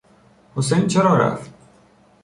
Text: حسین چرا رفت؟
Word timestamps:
حسین 0.55 0.87
چرا 0.87 1.15
رفت؟ 1.17 1.53